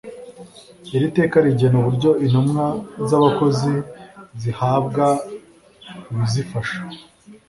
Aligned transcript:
iri 0.95 1.07
teka 1.17 1.37
rigena 1.45 1.75
uburyo 1.81 2.11
intumwa 2.25 2.65
z'abakozi 3.07 3.73
zihabwa 4.41 5.05
ibizifasha 6.11 6.79